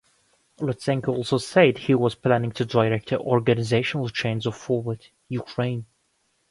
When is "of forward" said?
4.47-5.05